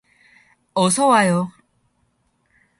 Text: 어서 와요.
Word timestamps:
어서 0.73 1.05
와요. 1.05 1.51